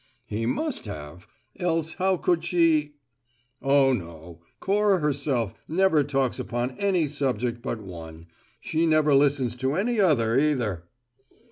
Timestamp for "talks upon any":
6.03-7.05